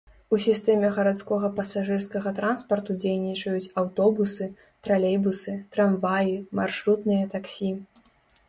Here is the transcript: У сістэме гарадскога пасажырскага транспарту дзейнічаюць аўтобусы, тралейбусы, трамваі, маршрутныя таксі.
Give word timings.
У 0.35 0.37
сістэме 0.43 0.87
гарадскога 0.95 1.47
пасажырскага 1.57 2.31
транспарту 2.39 2.95
дзейнічаюць 3.03 3.71
аўтобусы, 3.83 4.49
тралейбусы, 4.87 5.53
трамваі, 5.77 6.35
маршрутныя 6.63 7.23
таксі. 7.37 7.71